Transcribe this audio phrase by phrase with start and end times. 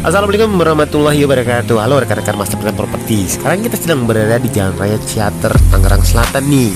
[0.00, 1.76] Assalamualaikum warahmatullahi wabarakatuh.
[1.76, 3.28] Halo rekan-rekan Master Plan Property.
[3.28, 6.72] Sekarang kita sedang berada di Jalan Raya Ciater, Tangerang Selatan nih.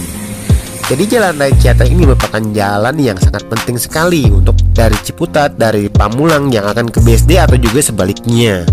[0.93, 5.89] Jadi Jalan Raya Ciater ini merupakan jalan yang sangat penting sekali Untuk dari Ciputat, dari
[5.89, 8.69] Pamulang yang akan ke BSD atau juga sebaliknya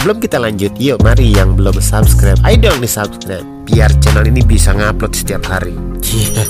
[0.00, 2.40] Sebelum kita lanjut, yuk mari yang belum subscribe.
[2.48, 5.76] Ayo dong di subscribe Biar channel ini bisa ngupload setiap hari.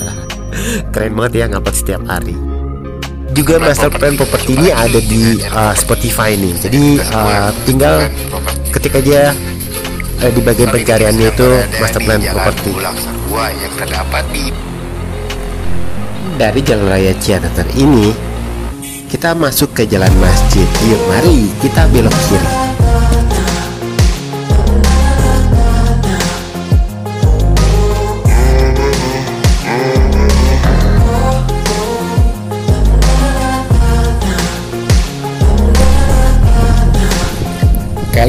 [0.94, 2.38] Keren banget ya ngupload setiap hari.
[3.34, 6.54] Juga master plan properti ini ada di uh, Spotify nih.
[6.62, 8.06] Jadi uh, tinggal
[8.70, 9.34] ketik aja
[10.22, 11.48] uh, di bagian pencariannya itu
[11.82, 12.70] master plan properti
[16.38, 18.14] dari jalan raya Ciater ini
[19.10, 20.70] kita masuk ke jalan masjid.
[20.86, 22.69] Yuk mari kita belok kiri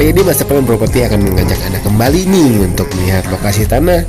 [0.01, 4.01] Kali ini Master Plan Property akan mengajak Anda kembali nih untuk melihat lokasi tanah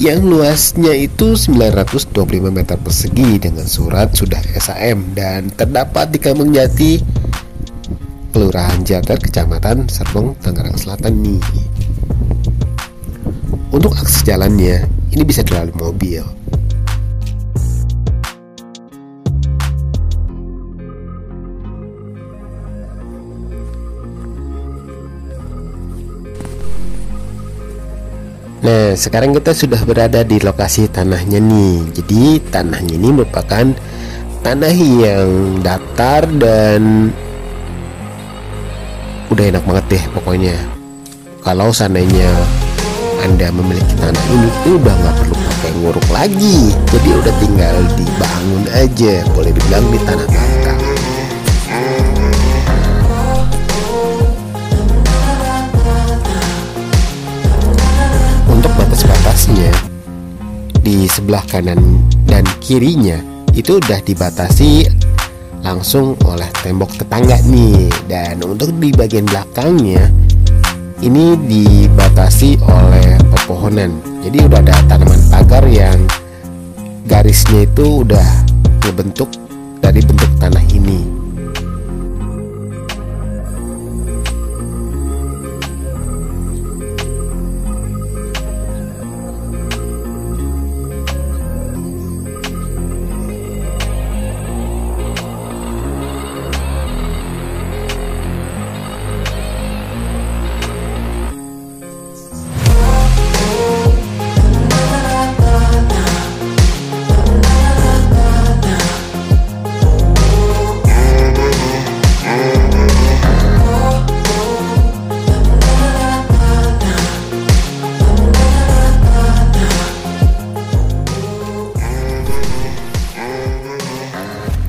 [0.00, 2.08] yang luasnya itu 925
[2.48, 7.04] meter persegi dengan surat sudah SAM dan terdapat di Kampung Jati,
[8.32, 11.44] Kelurahan Jater, Kecamatan Serpong, Tangerang Selatan nih.
[13.68, 16.24] Untuk akses jalannya, ini bisa dilalui mobil.
[28.68, 31.88] Nah, sekarang kita sudah berada di lokasi tanahnya nih.
[31.88, 33.64] Jadi, tanahnya ini merupakan
[34.44, 37.08] tanah yang datar dan
[39.32, 40.52] udah enak banget deh pokoknya.
[41.40, 42.28] Kalau seandainya
[43.24, 46.76] Anda memiliki tanah ini, udah nggak perlu pakai nguruk lagi.
[46.92, 50.28] Jadi udah tinggal dibangun aja, boleh dibilang di tanah
[60.88, 63.20] di sebelah kanan dan kirinya
[63.52, 64.88] itu udah dibatasi
[65.60, 67.92] langsung oleh tembok tetangga nih.
[68.08, 70.08] Dan untuk di bagian belakangnya
[71.04, 74.00] ini dibatasi oleh pepohonan.
[74.24, 76.00] Jadi udah ada tanaman pagar yang
[77.04, 78.28] garisnya itu udah
[78.88, 79.28] ngebentuk
[79.84, 81.04] dari bentuk tanah ini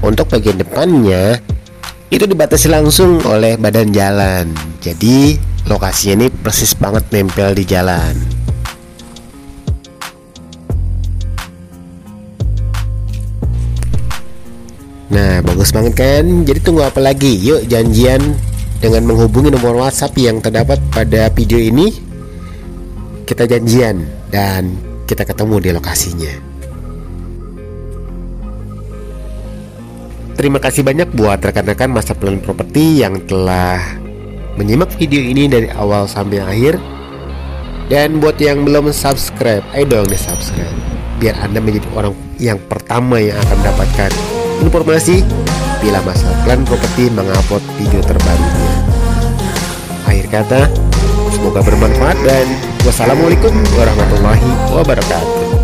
[0.09, 1.37] Untuk bagian depannya
[2.09, 4.49] itu dibatasi langsung oleh badan jalan.
[4.81, 5.37] Jadi
[5.69, 8.17] lokasinya ini persis banget nempel di jalan.
[15.13, 16.25] Nah, bagus banget kan?
[16.41, 17.37] Jadi tunggu apa lagi?
[17.45, 18.33] Yuk janjian
[18.81, 21.93] dengan menghubungi nomor WhatsApp yang terdapat pada video ini.
[23.29, 24.73] Kita janjian dan
[25.05, 26.48] kita ketemu di lokasinya.
[30.39, 33.75] Terima kasih banyak buat rekan-rekan masa plan properti yang telah
[34.55, 36.79] menyimak video ini dari awal sampai akhir.
[37.91, 40.71] Dan buat yang belum subscribe, ayo dong di subscribe
[41.19, 44.11] biar Anda menjadi orang yang pertama yang akan mendapatkan
[44.63, 45.27] informasi
[45.83, 48.71] bila masa plan properti mengupload video terbarunya.
[50.07, 50.71] Akhir kata,
[51.35, 52.47] semoga bermanfaat dan
[52.87, 55.58] wassalamualaikum warahmatullahi wabarakatuh.